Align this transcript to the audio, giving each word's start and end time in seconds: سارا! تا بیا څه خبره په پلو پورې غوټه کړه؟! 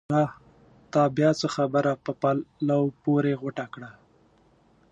سارا! 0.09 0.25
تا 0.91 1.01
بیا 1.17 1.31
څه 1.39 1.47
خبره 1.55 1.91
په 2.05 2.11
پلو 2.21 2.81
پورې 3.03 3.31
غوټه 3.41 3.65
کړه؟! 3.73 3.91